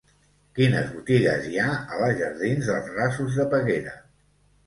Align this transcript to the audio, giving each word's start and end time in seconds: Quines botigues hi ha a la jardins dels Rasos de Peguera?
Quines 0.59 0.87
botigues 0.93 1.43
hi 1.49 1.59
ha 1.63 1.67
a 1.75 1.99
la 2.03 2.09
jardins 2.21 2.69
dels 2.71 2.89
Rasos 2.95 3.37
de 3.43 3.45
Peguera? 3.53 3.93